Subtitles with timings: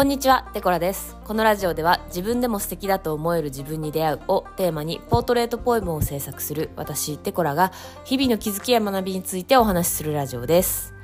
[0.00, 1.14] こんにちは、デコラです。
[1.26, 7.70] このラジオでは自分でも素敵だと思える自分に出会うをテーマにポートレートポエムを制作する私、デコラが
[8.06, 10.94] 日々の気づきや学びについてお話しするラジオです。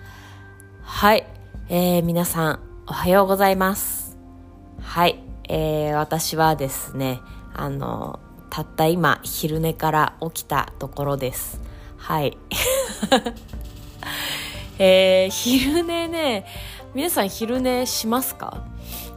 [0.80, 1.26] はい、
[1.68, 4.16] えー、皆さんおはようございます。
[4.80, 5.20] はい、
[5.50, 7.20] えー、私はですね、
[7.52, 11.60] あの、たった今昼寝から起きたところです。
[11.98, 12.38] はい。
[14.78, 16.46] えー、昼寝ね、
[16.96, 18.64] 皆さん昼寝しますか？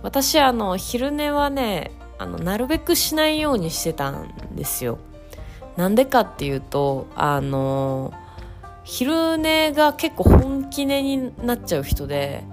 [0.03, 4.99] 私あの昼寝はねあのなるべくしないようにしてたんですよ。
[5.77, 8.13] なんでかっていうとあの
[8.83, 12.43] 昼寝が結構本気寝になっちゃう人で、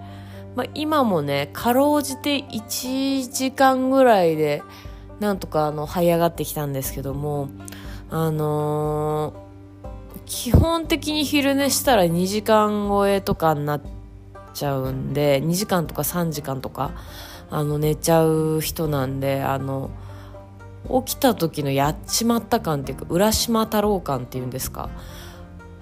[0.55, 4.63] まあ、今もねかろうじて1時間ぐらいで
[5.19, 7.49] なんとかあの這い上がってきたんですけども
[8.11, 9.35] あの
[10.25, 13.81] 基本的に昼寝したら2時間超えとかになっ
[14.57, 16.93] ちゃうんで2時間とか3時間とか
[17.51, 19.91] あの寝ちゃう人なんであの
[21.05, 24.89] 起きた時のやっちまった感っていうか浦島太郎感っていうんですか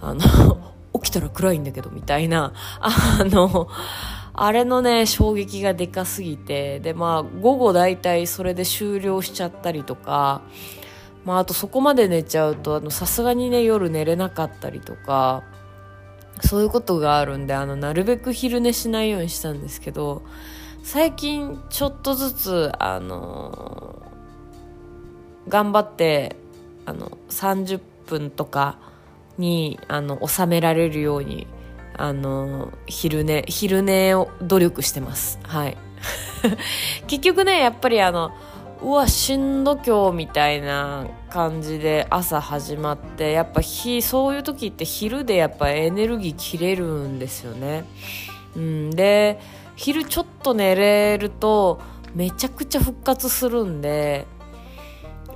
[0.00, 0.20] あの
[1.00, 3.68] 起きたら暗いんだけどみたいなあの
[4.32, 10.42] あれのね衝撃がでかすぎてでまあ午後大体それで終了しちゃったりとか
[11.24, 15.44] まああとそこまで寝ちゃうとさすがにね夜寝れなかったりとか
[16.42, 20.22] そういうことがあるんであのなるべく昼寝しないようにしたんですけど
[20.82, 24.04] 最近ちょっとずつあのー
[25.46, 26.36] 頑張って
[26.86, 28.78] あの30分とか
[29.36, 31.46] にあの収められるように
[31.96, 35.38] あのー昼寝昼寝を努力してます。
[35.42, 35.76] はい。
[37.06, 38.32] 結局ねやっぱりあの
[38.84, 47.86] うわしんど今日みたいな感じで朝始まってやっぱ日そういう時って昼でやっぱエネルギー切れるんですよね、
[48.54, 49.40] うん、で
[49.74, 51.80] 昼ちょっと寝れると
[52.14, 54.26] めちゃくちゃ復活するんで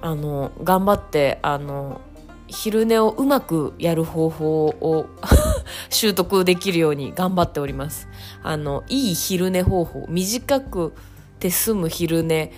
[0.02, 2.02] あの頑張ってあの
[2.48, 5.06] 昼寝をうまくやる方法を
[5.88, 8.08] 習得できるように頑張っております。
[8.42, 10.06] あのいい昼寝方法。
[10.08, 10.94] 短く
[11.40, 12.52] て済む昼寝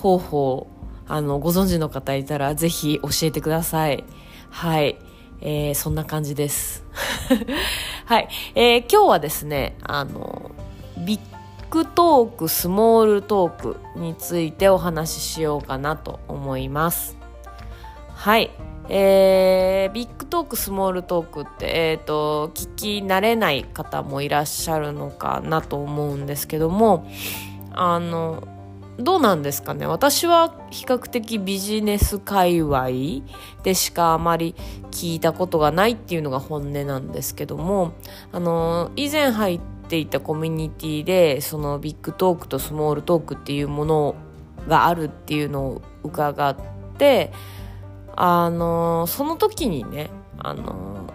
[0.00, 0.66] 方法
[1.06, 4.04] あのご存知の方いたらぜひ教えてください。
[4.48, 4.96] はい、
[5.40, 6.84] えー、そんな感じです。
[8.06, 10.52] はい、えー、今日はですねあの
[10.98, 17.18] big talk small talk についてお話ししようかなと思います。
[18.14, 18.50] はい。
[18.92, 27.06] えー、 big talk small talk って、えーと、聞き慣れない方もいらっしゃるのかなと思うんですけども
[27.70, 28.42] あの
[29.00, 29.86] どうなんですかね。
[29.86, 32.88] 私は比較的ビジネス界隈
[33.62, 34.54] でしかあまり
[34.90, 37.92] 聞いたことがないっていうのが本音なんですけども
[38.32, 44.14] あの以前入っていたコミュニティでそのビッグトークとスモールトークっていうもの
[44.68, 46.56] があるっていうのを伺っ
[46.98, 47.32] て
[48.16, 51.12] あのその時にねあの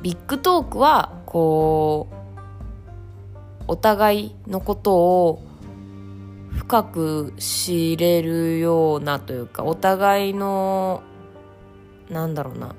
[0.00, 5.51] ビッグトークはこうお互いのことを
[6.56, 11.02] 深く知れるようなというかお互いの
[12.10, 12.74] なんだろうな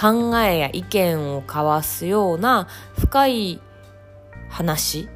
[0.00, 2.68] 考えや意見を交わすような
[2.98, 3.60] 深い
[4.48, 5.08] 話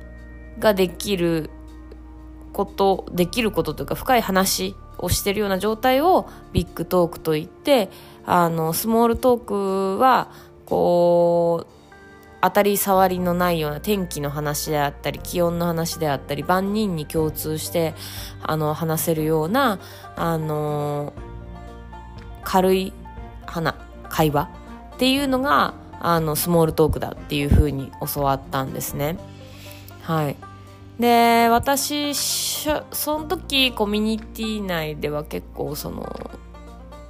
[0.59, 1.51] ができる
[2.53, 7.89] ことできることというか深い話をしてるような状態をビッグトークといって
[8.25, 10.31] あのスモールトークは
[10.67, 11.78] こう
[12.41, 17.95] 当たり障りのないような天気の話であったり気温の話であったり万人に共通して
[18.43, 19.81] あの話せるような
[20.15, 21.13] あの
[22.45, 22.93] 軽い
[23.47, 23.75] 花
[24.09, 24.51] 会話
[24.95, 29.19] っていうのがあのスモールトークだっていうふうに教わったんですね。
[30.03, 30.37] はい、
[30.99, 32.85] で私そ
[33.19, 36.31] の時コミュニティ内では結構その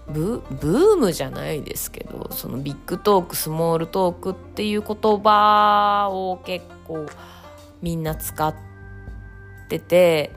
[0.09, 7.07] ブームじゃないですけどそのビッグトークスモールトークっていう言葉を結構
[7.83, 8.55] みんな使っ
[9.69, 10.33] てて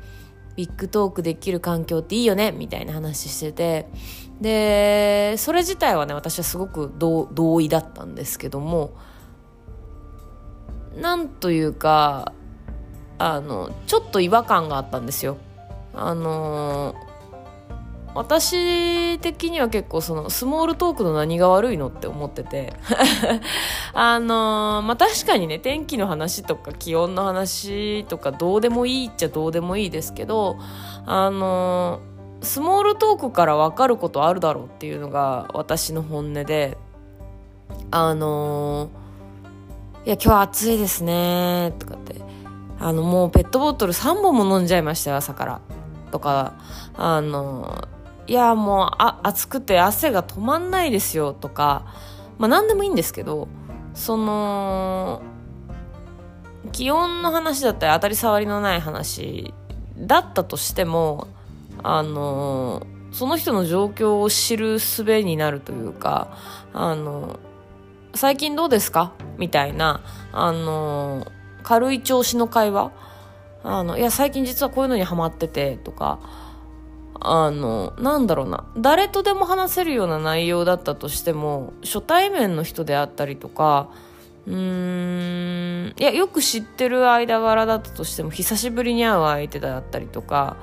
[0.56, 3.88] ビッグトークできる環境っていいよねみたいな話してて
[4.42, 8.94] でそれ自体はね私はすごく同意だったんですけども
[10.96, 12.34] なんというか
[13.18, 15.38] あのちょっと違和感があったんですよ。
[15.94, 16.96] あの
[18.14, 22.74] 私的には結構そのスモールトークの何が悪いのって思ってて。
[23.94, 30.58] あのまあ確かにね天気の話とか気温の話とかどうでもいいっちゃどうでもいいですけど
[31.06, 32.00] あの
[32.42, 36.78] スモールトークから分かることあるだろうっていうのが私の本音で。
[37.90, 38.90] あの
[40.06, 42.16] いや今日暑いですねとかって。
[42.82, 45.62] あの、もうペットボトル3本も飲んじゃいましたよ、朝から。
[46.12, 46.54] とか、
[46.96, 47.88] あの、
[48.32, 51.84] いや、もう、あ、暑くて汗が止まんないですよ、とか、
[52.38, 53.50] まあ何でもいいんですけど、
[53.94, 55.22] その、
[56.72, 59.54] 気温の話だったり当たり障りのない話
[59.98, 61.28] だったとしても、
[61.84, 66.38] あの、その人の状況を知る術になるというか、
[66.72, 67.38] あの、
[68.16, 69.12] 最近どうですか？
[69.40, 70.00] みたいな、
[70.32, 71.28] あの、
[71.64, 72.94] 軽い調子の会話？
[73.66, 76.20] あの、いや、最近実はこういうのにハマってて、とか、
[77.24, 83.90] あの、なんだろうな、誰とでも話せるような内容だったとしても、初対面の人であったりとか、
[84.48, 90.58] うーん、いや、よく知ってる間柄だったとしても、久しぶりに会う相手だったりとか、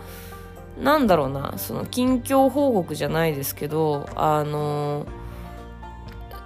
[0.82, 5.06] なんだろうな、その、近況報告じゃないですけど、あの、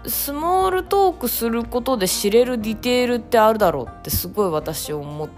[0.07, 5.29] スモールトークすることで知れるディテールってあるだろうってすごい私思っ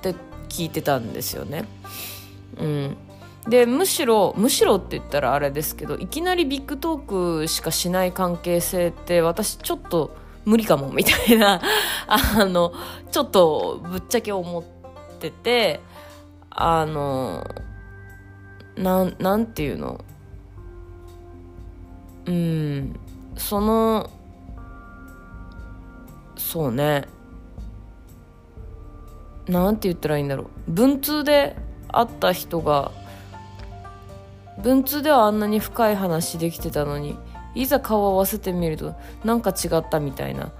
[0.00, 0.14] て
[0.48, 1.66] 聞いてたんですよね。
[2.58, 2.96] うん。
[3.48, 11.60] で、むしろ、むしろって言ったらあれですけど、いきなりビッグトークしかしない関係性って私ちょっと無理かもみたいな、
[12.06, 12.72] あの、
[13.10, 14.62] ちょっとぶっちゃけ思っ
[15.18, 15.80] てて、
[16.50, 17.46] あの、
[18.76, 20.04] なん、なんていうの？
[22.26, 23.00] うん、
[23.36, 24.10] その、
[26.36, 27.06] そうね、
[29.48, 30.46] なんて言ったらいいんだろう。
[30.68, 31.56] 文通で
[31.88, 32.92] 会った人が、
[34.62, 37.16] 文通ではあんなに深い話できてたのに、
[37.54, 40.52] いざ顔を合わせてみるとなんか違ったみたいな。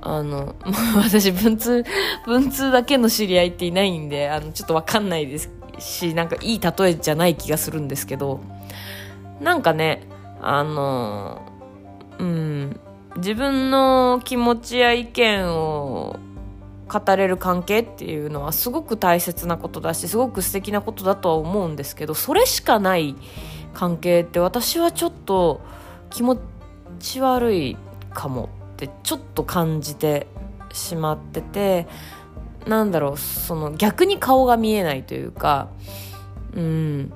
[0.00, 0.54] あの
[0.96, 1.84] 私文通
[2.24, 5.50] 文通だけの知り合いっていないんであのちょっとわかんないです
[5.80, 8.40] しなんかいい例えじゃない気がするんですけど
[9.40, 10.06] なんかね
[10.40, 11.42] あの
[12.18, 12.80] うん
[13.16, 16.16] 自分の気持ちや意見を
[16.88, 23.14] 語れる関係っていうのはすごく大切なことだしすごく素敵なことだとは思うんですけどそれしかない
[23.74, 25.60] 関係って私はちょっと
[26.10, 26.38] 気持
[26.98, 27.76] ち悪い
[28.12, 30.26] かもってちょっと感じて
[30.72, 31.86] しまってて
[32.66, 35.68] なんだろうその逆に顔が見えないというか
[36.54, 37.12] うん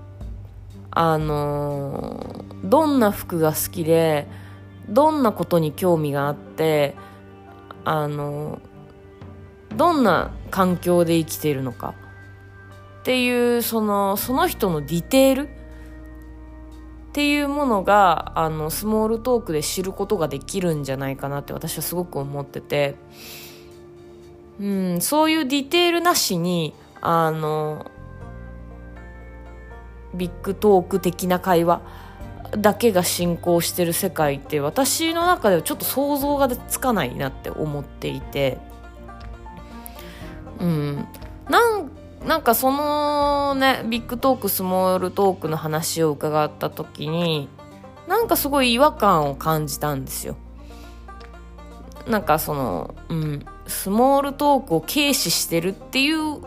[0.91, 4.29] あのどんな服が好きで
[4.89, 6.95] どんなことに興味があって
[7.85, 8.61] あの
[9.73, 11.95] どんな環境で生きているのか。
[13.01, 15.63] っていうそのその人のディテール。
[17.13, 22.95] っていうものがあのスモールトークで知ることができるんじゃないかなって私はすごく思ってて、
[24.59, 26.73] うん、そういうディテールなしに
[27.03, 27.91] あの
[30.15, 31.83] big talk 的な会話
[32.53, 38.59] だけが進行してる世界って私の中ではちょっと想像がつかないなって思っていて、
[40.63, 41.07] うん、
[41.49, 41.91] なん
[42.27, 47.49] なんかそのね big talk small talk の話を伺った時に
[48.07, 50.37] なんかすごい違和感を感じたんですよ。
[52.07, 56.41] なんかそのうんスモールトークを軽視してるっていう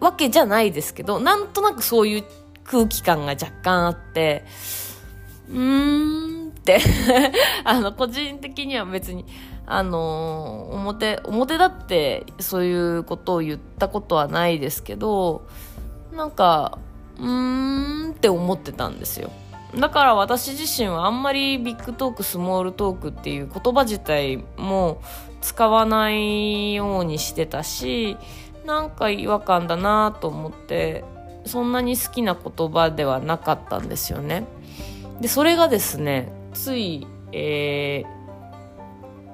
[0.00, 2.24] わけじゃないですけどなんとなくそういう
[2.64, 4.44] 空気感が若干あって
[5.48, 6.80] うーんって。
[7.64, 9.24] あの個人的には別に
[9.72, 15.46] あの表、表だってそういうことを言ったことはないですけど、
[16.12, 16.78] なんか、
[17.18, 19.30] うーんって思ってたんですよ。
[19.78, 25.00] だから私自身はあんまりビッグトーク、スモールトークっていう言葉自体も
[25.40, 28.16] 使わないようにしてたし、
[28.66, 31.04] なんか違和感だなと思って、
[31.46, 34.46] そんなに好きな言葉ではなかったんですよね。
[35.20, 38.19] で、それがですね、つい、えー、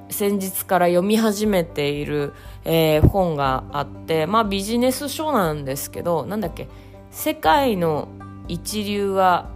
[0.08, 2.32] 先日から読み始めている、
[2.64, 6.68] えー、本があって、まあビジネス書なんですけど、なんだっけ、
[7.10, 8.08] 世界の
[8.48, 9.50] 一流は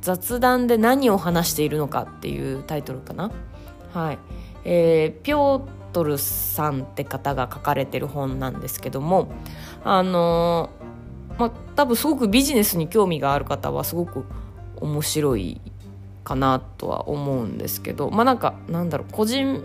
[0.00, 3.30] 雑談で何を話しているのかっていうタイトルかな。
[3.92, 4.18] はい。
[4.64, 9.28] えー、ピョートルさんって方が書かれてる本なんですけども、
[9.84, 14.24] あのー、まあ多分すごくビジネスに興味がある方はすごく
[14.76, 15.60] 面白い
[16.24, 19.64] かなとは思うんですけど、まあなんか、なんだろう、個人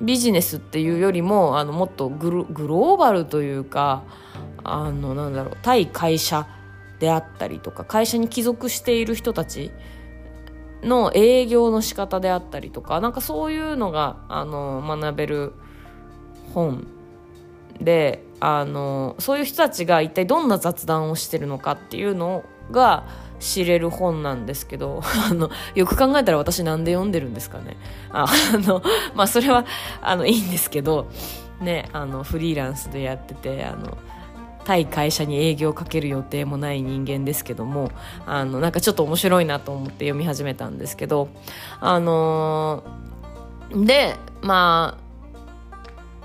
[0.00, 4.02] ビジネスっていうよりもあのもっとグローバルというか
[4.62, 6.46] あのなんだろう対会社
[6.98, 9.70] であったりとか会社に帰属している人たち
[10.82, 15.52] の営業の仕方であったりとかなんかそういうのがあの学べる
[16.52, 16.86] 本
[17.80, 23.06] であのそういう人たちが一体どんな雑談をしてるのかっていうのが
[23.40, 27.76] 知れる本なんですけど、 あの、よく考えたら私なんで読んでるんですかね。
[28.10, 28.82] あ あの、
[29.14, 29.64] まあそれは、
[30.00, 31.06] あの、いいんですけど、
[31.60, 33.96] ねあのフリーランスでやっててあの
[34.64, 37.90] 対会社に営業をかける予定もない人間ですけども
[38.26, 41.28] あのなんかちょっと面白いなと思って読み始めたんですけど
[41.80, 44.98] あのー、でま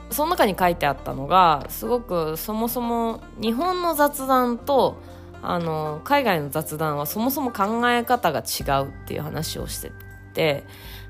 [0.09, 4.97] あその中に書いてあったのがすごくそもそも日本の雑談と
[5.41, 9.91] あの海外の雑談はそもそも考え方が違うっていう話をして
[10.33, 10.63] て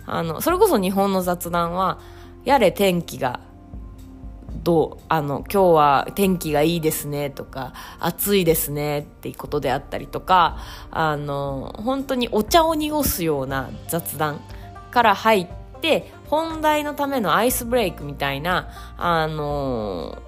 [0.05, 1.99] あのそれこそ日本の雑談は
[2.43, 3.41] やれ天気が
[4.63, 10.59] どうあの今日は天気がいいですねとか暑いですねっていうことであったりとか
[10.91, 14.41] あの本当にお茶を濁すような雑談
[14.91, 15.47] から入っ
[15.81, 20.21] て本題のためのアイスブレイクみたいなあの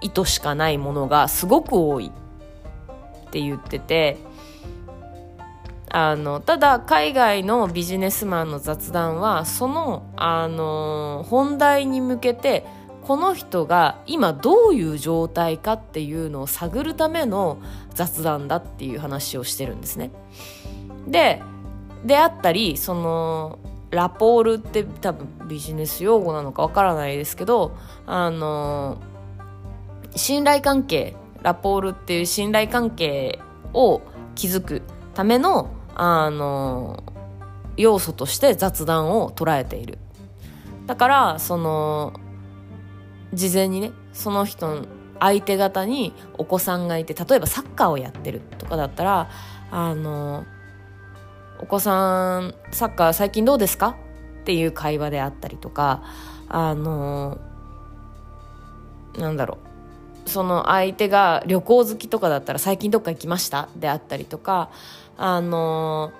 [0.00, 2.12] 意図しかないものがすごく多い。
[3.26, 4.18] って言ってて
[5.88, 12.64] あのただ海外のビジネスマンの雑談はそのあの本題に向けて
[13.02, 17.58] この人が今どういう状態かっていうのを探るための
[17.94, 20.10] 雑談だっていう話をしてるんですね。
[21.06, 21.40] で
[22.04, 23.58] であったりその
[23.90, 28.98] ラポールって多分ビジネス用語なのかわからないですけどあの
[30.16, 31.14] 信頼関係
[31.46, 33.38] ラポールっていう信頼関係
[33.72, 34.02] を
[34.34, 34.82] 築く
[35.14, 37.04] ためのあの
[37.76, 39.98] 要素として雑談を捉えている。
[40.86, 42.14] だからその
[43.32, 44.86] 事前にねその人
[45.20, 49.30] 相手方にお子さんがいて例えばサッカーをやってるとかだったら
[49.70, 50.44] あの
[51.60, 53.96] お子さんサッカー最近どうですか？
[54.42, 56.02] っていう会話であったりとか
[56.48, 57.38] あの
[59.16, 59.75] なんだろう。
[60.36, 63.70] その相手が旅行好きとかだったら最近どっか行きました？
[63.74, 64.68] であったりとか
[65.16, 66.12] あの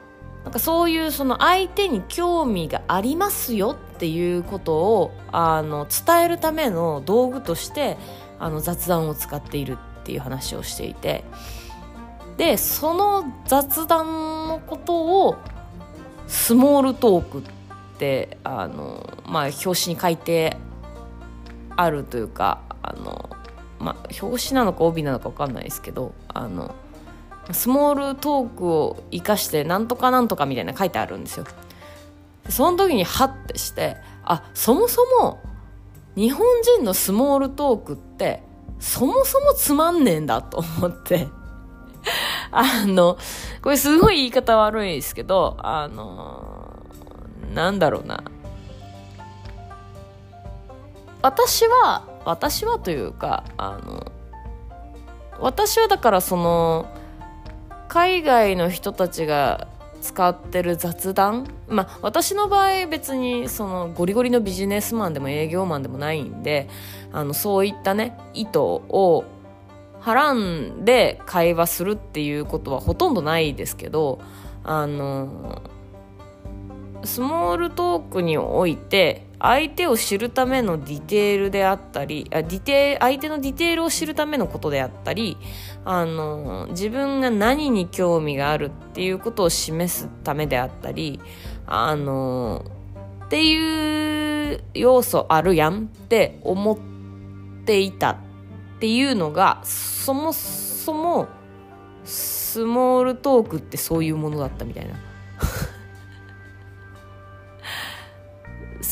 [0.43, 7.99] なんかそういうその相手に興味がありますよっていうことをあの伝えるための道具として
[8.39, 11.23] あの雑談を使っているっていう話をしていて。
[12.39, 15.37] でその雑談のことを
[16.27, 17.43] スモールトークっ
[17.99, 20.57] てあの、まあ、表紙に書いて
[21.77, 23.36] あるというかあの、
[23.79, 26.75] まあ、表紙なのか帯なのか分かんないですけどあの
[27.53, 31.47] スモールトークを生かしてなんとかなんとかみたいな書いてあるんですよ。
[32.49, 35.41] その時にハッてしてあそもそも
[36.17, 38.43] 日本人のスモールトークって
[38.79, 41.29] そもそもつまんねえんだと思って。
[42.53, 43.19] あの
[43.63, 46.85] これすごい言い方悪いですけどあの
[47.53, 48.23] なんだろうな。
[51.23, 54.13] 私は私はというかあの
[55.39, 56.87] 私はだからその
[57.89, 59.69] 海外の人たちが
[60.03, 66.69] 使ってる雑談まあ私の場合別にそのゴリゴリのビジネスマンでも営業マンでもないんで
[67.13, 69.25] あのそういったね意図を
[70.01, 74.21] はらんで会話するっていうことはほとんどないですけど
[74.65, 75.63] あの
[77.05, 85.37] スモールトークにおいて相手を知るためのディテールであったりあディテ相手のディテールを知るためのことであったり
[85.85, 91.21] あの自分が何に興味があるっていうことを示すためであったり
[91.67, 92.65] あの
[93.27, 98.17] っていう要素あるやんって思っていたっ
[98.79, 101.29] ていうのがそもそも
[102.05, 105.06] スモールトークってそういうものだったみたいな。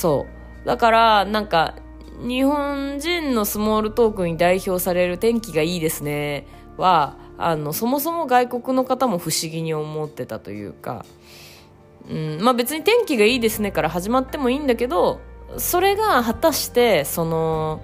[0.05, 0.27] そ
[0.65, 0.67] う。
[0.67, 1.77] だからなんか
[2.21, 6.47] 日本人のスモールトークに代表される天気がいいですね
[6.77, 11.07] はあのそもそも外国の方も不思議に思ってたというか、
[12.09, 15.21] うんまあ、別に天気がいいですねから始まってもいいんだけど
[15.57, 17.81] それが果たしてその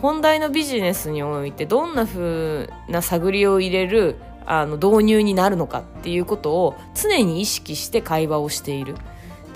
[0.00, 8.94] 本題のビジネスにおいてどんな風な探りを入れるあの導入になるのかっていうことを常に意識して会話をしている。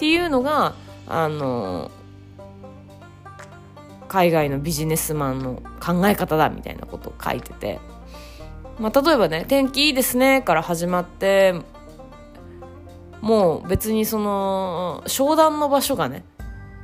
[0.01, 0.77] っていうのが
[1.07, 1.91] あの
[4.09, 7.81] 海外のビジネスマンの考え方だみたいなことを書いてて、
[8.79, 11.55] まあ、例えばね「天気いいですね」から始まって
[13.21, 16.25] もう別にその商談の場所がね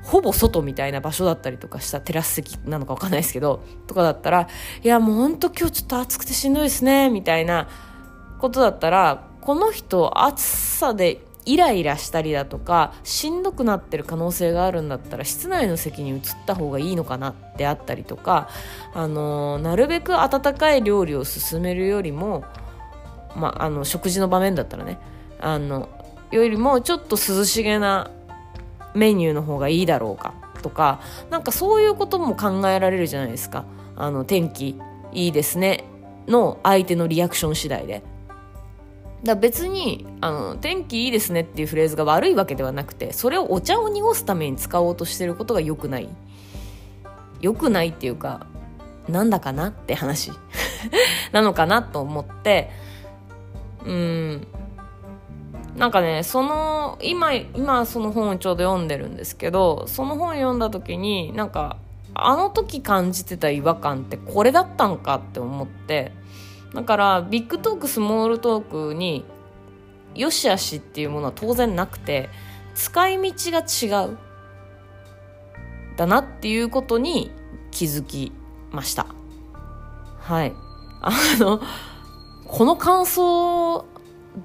[0.02, 4.46] ほぼ外みたいな場所だったりとかしたテラス席なのか分かんないですけどとかだったら
[4.82, 7.66] いやもうほんと今日ちょっと暑くてしんどいですねみたいな
[8.40, 18.48] ことだったらこの人暑さでイライラしたりだとかしんどくなってる可能性があるんだったら室内の席に移った方がいいのかなってあったりとか、
[18.92, 22.44] あのなるべく温かい料理を進めるよりも、
[23.36, 24.98] まあ、あの食事の場面だったらね
[25.40, 25.88] あの
[26.32, 28.10] よりもちょっと涼しげな
[28.94, 31.00] メニューの方がいいだろうかとか
[31.30, 33.64] なんかそういうことも考えられるじゃないですか。
[33.94, 34.78] あの天気
[35.12, 35.84] いいですね
[36.26, 38.02] の相手のリアクション次第で。
[39.24, 46.08] だ別にあの天気いいですねっていうフレーズが悪いわけではなくてそれをお茶を濁すために使おうとしてることが良くない。
[47.40, 48.46] 良くないっていうか
[49.08, 50.32] なんだかなって話。
[51.32, 52.70] なのかなと思って
[53.84, 54.46] うん。
[55.76, 61.76] なんかねその今今その本をちょうど読んでるんですけどその本読んだ時になんか
[62.14, 66.12] あの時感じてた違和感ってこれだったんかって思って
[66.76, 69.24] だからビッグトークスモールトークに
[70.14, 72.28] よしあしっていうものは当然なくて
[72.74, 74.18] 使い道が違う。
[75.96, 77.30] だなっていうことに
[77.70, 78.30] 気づき
[78.70, 79.06] ました。
[80.18, 80.52] はい。
[81.00, 81.62] あの
[82.46, 83.86] この感想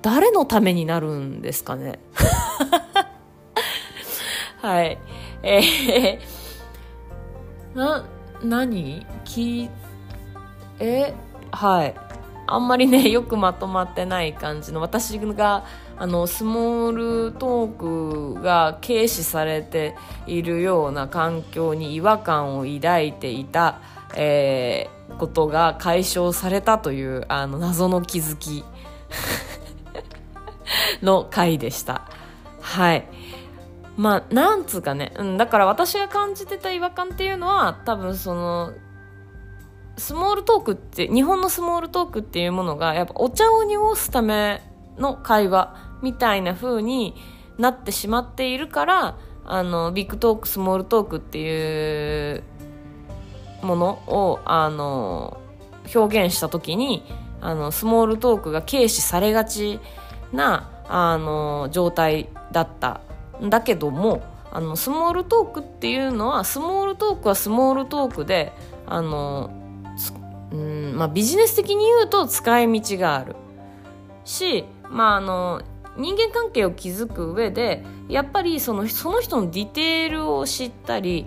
[0.02, 2.00] 誰のためになるんですかね？
[4.62, 4.98] はい。
[5.44, 8.06] えー、な
[8.42, 9.06] 何？
[9.26, 9.70] き
[10.80, 11.14] え
[11.52, 12.11] はい。
[12.54, 15.66] あんまりねよくまとまってない感じの私が
[15.98, 19.96] あのスモールトークが軽視されて
[20.28, 23.82] いるような環境に違和感を抱いていた、
[24.16, 28.64] えー、ことが解消されたというあの謎の気づき
[31.04, 32.04] の回でした。
[32.62, 33.08] はい。
[33.98, 38.72] まあ、なんつうかね、うん、だから私が感じてた違和感っていうのは、多分その、
[40.02, 44.64] スモールトークって、日本のスモールトークっていうものが、やっぱお茶を濁すため
[44.98, 47.14] の会話みたいな風に
[47.60, 52.44] なってしまっているから、あの、ビッグトーク、スモールトークっていう
[53.62, 55.40] ものを、あの、
[55.94, 57.04] 表現した時に、
[57.40, 59.80] あの、スモールトークが軽視されがち
[60.34, 63.02] な、あの、状態だった。
[63.40, 68.52] んだけども、あの、スモールトークっていうのは、スモールトークはスモールトークで、
[68.88, 69.61] あの、
[70.52, 73.36] うんまあ、ビジネス的に言うと使い道がある。
[74.26, 75.62] し、まあ、あの
[75.98, 81.26] 人間関係を築く上でやっぱりそのその人のディテールを知ったり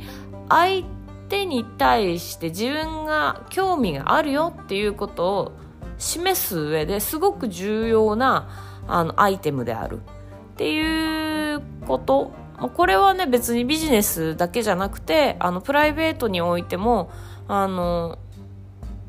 [0.49, 0.85] 相
[1.29, 5.53] 手に対して自分が興味があるよっていうことを
[5.99, 8.49] 示す上ですごく重要な
[8.87, 10.01] あのアイテムである。
[10.55, 12.33] っていうこと。
[12.77, 17.11] これはね別にビジネスだけじゃなくてあのプライベートにおいても
[17.49, 18.19] あの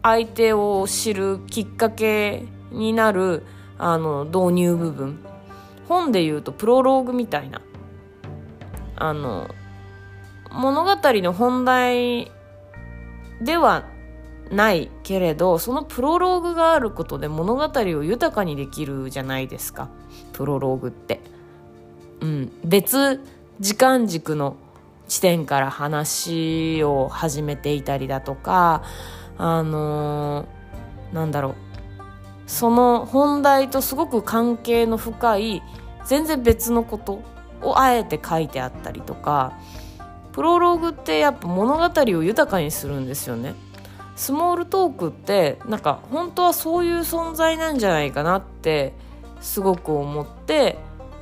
[0.06, 3.42] 相手を知るきっかけになる
[3.80, 5.20] あの導入部分。
[5.90, 7.60] 本で言うとプロローグみたいな。
[8.98, 9.50] あの
[10.52, 12.32] 物語の本題
[13.42, 13.84] では
[14.52, 19.90] ないけれどそのプロローグがあることで物語を豊かにできるじゃないですか。
[20.34, 21.20] プロローグって。
[22.22, 23.22] うん、別
[23.60, 24.56] 時間軸の
[25.08, 28.84] 地点から話を始めていたりだとか
[29.38, 31.56] あのー、なんだろう
[32.48, 35.64] その本題とすごく関係の深い
[36.06, 37.24] 全然別のこと
[37.62, 39.54] をあえて書いてあったりとか
[40.32, 43.56] プロローグってやっぱ物語を豊かにするんですよね。
[44.18, 48.94] スモールトークってなんか本当はそういう存在なんじゃないかなって
[49.42, 50.78] すごく思って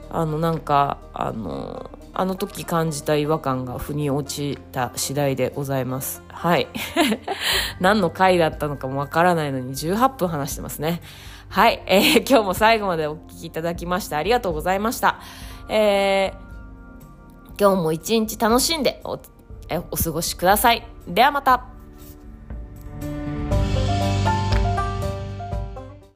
[0.10, 6.22] あのなんかあのあの時感じた違和感が腑に落ちた次第でございます。
[6.28, 6.68] はい。
[7.82, 11.02] 何の回だったのかもわからないのに18分話してますね。
[11.50, 11.82] はい。
[11.88, 15.20] えー、今日も最後までお聴きいただきましてありがとうございました。
[15.70, 19.20] えー、今日も一日楽しんでお
[19.90, 20.88] お過ごしください。
[21.08, 21.73] ではまた。